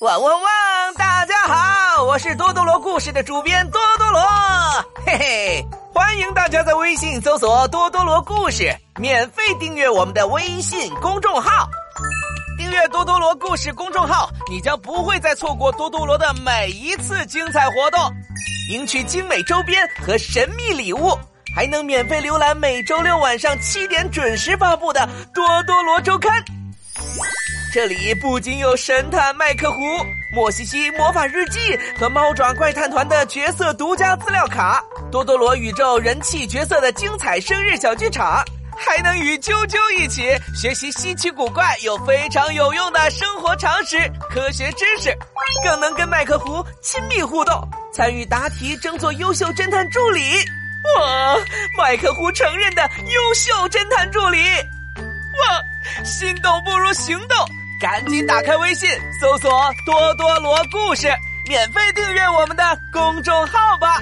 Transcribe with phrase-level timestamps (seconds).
[0.00, 0.94] 汪汪汪！
[0.96, 4.20] 大家好，我是多多罗故事的主编多多罗，
[5.06, 11.68] 嘿嘿，欢迎大家在微信搜索“多多罗故事”，免费订阅我们的微信公众号。
[12.58, 18.00] 订阅多多罗故事公众号，你将不会再错过多多罗的每一次精彩活动，
[18.70, 21.16] 赢取精美周边和神秘礼物，
[21.54, 26.44] 还能免费浏览每周六晚上七点准时发布的多多罗周刊。
[27.72, 29.80] 这里不仅有神探麦克胡、
[30.32, 34.80] 莫西西魔法日记和猫爪怪探团的角色独家资料卡，
[35.10, 38.44] 多多罗宇宙人气角色的精彩生日小剧场，
[38.76, 40.22] 还能与啾啾一起
[40.54, 43.98] 学习稀奇古怪又非常有用的生活常识、
[44.30, 45.12] 科学知识，
[45.64, 50.20] 更能跟麦克胡亲密互动，参与答题争做优秀侦探助理。
[50.96, 51.36] 哇，
[51.76, 54.38] 麦克胡承认的优秀侦探助理！
[54.38, 55.60] 哇，
[56.04, 57.36] 心动不如行动！
[57.80, 58.88] 赶紧打开微信，
[59.20, 59.50] 搜索
[59.84, 61.12] “多多罗故事”，
[61.48, 64.00] 免费订阅我们的公众号吧。